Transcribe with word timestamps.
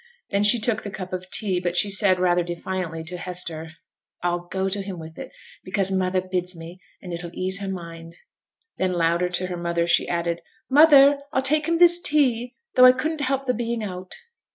Then 0.31 0.41
she 0.43 0.57
took 0.59 0.81
the 0.81 0.89
cup 0.89 1.13
of 1.13 1.29
tea; 1.29 1.59
but 1.59 1.77
she 1.77 1.91
said, 1.91 2.19
rather 2.19 2.41
defiantly, 2.41 3.03
to 3.03 3.17
Hester, 3.17 3.73
'I'll 4.23 4.47
go 4.47 4.67
to 4.67 4.81
him 4.81 4.97
with 4.97 5.19
it, 5.19 5.31
because 5.63 5.91
mother 5.91 6.21
bids 6.21 6.55
me, 6.57 6.79
and 7.03 7.13
it'll 7.13 7.29
ease 7.35 7.59
her 7.59 7.67
mind.' 7.69 8.15
Then 8.79 8.93
louder 8.93 9.29
to 9.29 9.45
her 9.45 9.57
mother, 9.57 9.85
she 9.85 10.09
added, 10.09 10.41
'Mother, 10.71 11.19
I'll 11.31 11.43
take 11.43 11.67
him 11.67 11.77
his 11.77 11.99
tea, 12.01 12.55
though 12.73 12.85
I 12.85 12.93
couldn't 12.93 13.21
help 13.21 13.45
the 13.45 13.53
being 13.53 13.83
out.' 13.83 14.15